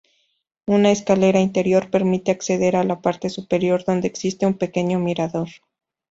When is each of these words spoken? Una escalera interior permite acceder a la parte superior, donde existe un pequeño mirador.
Una 0.65 0.89
escalera 0.91 1.39
interior 1.41 1.91
permite 1.91 2.31
acceder 2.31 2.75
a 2.75 2.83
la 2.83 3.01
parte 3.01 3.29
superior, 3.29 3.83
donde 3.85 4.07
existe 4.07 4.47
un 4.47 4.55
pequeño 4.57 4.97
mirador. 4.97 5.49